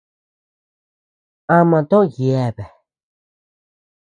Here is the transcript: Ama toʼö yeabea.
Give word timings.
Ama 1.57 1.79
toʼö 1.89 2.05
yeabea. 2.17 2.69